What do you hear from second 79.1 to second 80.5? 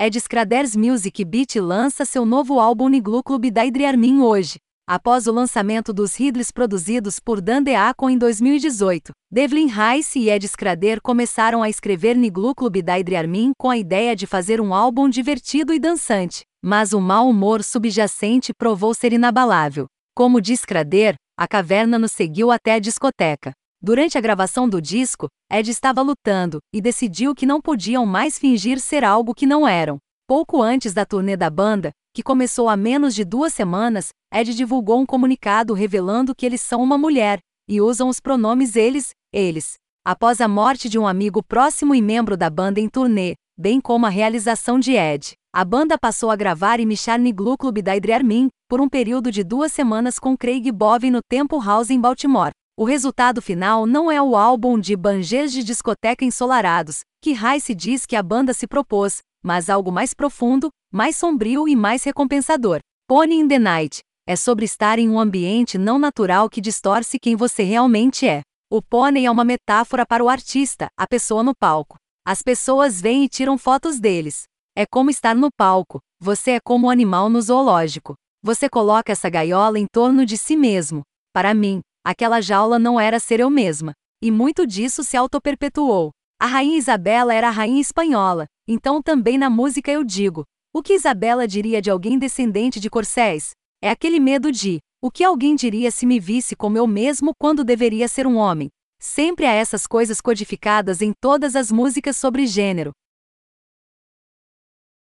essa gaiola em torno de